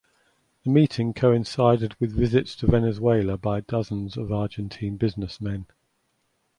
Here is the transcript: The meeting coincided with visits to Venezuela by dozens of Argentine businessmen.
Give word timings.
The 0.63 0.71
meeting 0.71 1.13
coincided 1.13 1.93
with 1.99 2.15
visits 2.17 2.55
to 2.55 2.65
Venezuela 2.65 3.37
by 3.37 3.59
dozens 3.59 4.17
of 4.17 4.31
Argentine 4.31 4.97
businessmen. 4.97 5.67